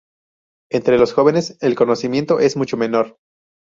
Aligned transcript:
Entre 0.71 0.97
los 0.97 1.13
jóvenes, 1.13 1.59
el 1.61 1.75
conocimiento 1.75 2.39
es 2.39 2.57
mucho 2.57 2.75
menor. 2.75 3.19